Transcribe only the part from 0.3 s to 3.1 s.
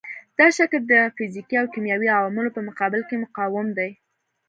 دا شکل د فزیکي او کیمیاوي عواملو په مقابل